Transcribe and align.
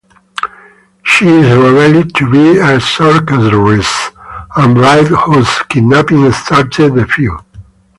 She 1.03 1.27
is 1.27 1.55
revealed 1.55 2.15
to 2.15 2.31
be 2.31 2.57
a 2.57 2.81
sorceress 2.81 4.09
and 4.55 4.73
bride 4.73 5.05
whose 5.09 5.47
kidnapping 5.69 6.31
started 6.31 6.95
the 6.95 7.05
feud. 7.05 7.39